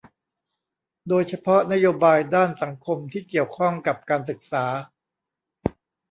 [1.07, 4.65] โดยเฉพาะนโยบายด้านสังคมที่เกี่ยวข้องกับการศึกษา